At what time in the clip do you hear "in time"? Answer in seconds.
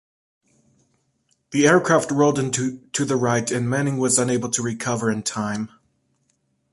5.11-5.69